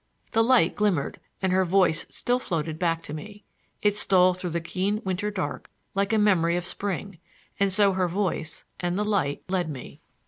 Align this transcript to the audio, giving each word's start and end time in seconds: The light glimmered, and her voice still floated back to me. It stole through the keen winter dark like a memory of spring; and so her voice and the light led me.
The 0.31 0.43
light 0.43 0.73
glimmered, 0.75 1.19
and 1.43 1.53
her 1.53 1.63
voice 1.63 2.07
still 2.09 2.39
floated 2.39 2.79
back 2.79 3.03
to 3.03 3.13
me. 3.13 3.43
It 3.83 3.95
stole 3.95 4.33
through 4.33 4.49
the 4.49 4.59
keen 4.59 4.99
winter 5.05 5.29
dark 5.29 5.69
like 5.93 6.11
a 6.11 6.17
memory 6.17 6.57
of 6.57 6.65
spring; 6.65 7.19
and 7.59 7.71
so 7.71 7.93
her 7.93 8.07
voice 8.07 8.65
and 8.79 8.97
the 8.97 9.05
light 9.05 9.43
led 9.47 9.69
me. 9.69 10.01